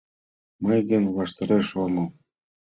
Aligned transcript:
Мый 0.63 0.79
гын 0.89 1.03
ваштареш 1.15 1.67
омыл. 1.83 2.07